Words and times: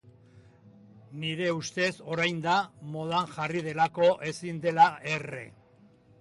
Nire 1.23 1.51
ustez 1.57 1.91
orain 2.15 2.39
da, 2.45 2.55
modan 2.97 3.29
jarri 3.37 3.63
delako 3.69 4.09
ezin 4.33 4.63
dela 4.65 4.89
erre. 5.15 5.45